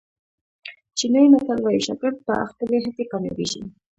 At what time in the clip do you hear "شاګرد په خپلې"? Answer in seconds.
1.87-2.77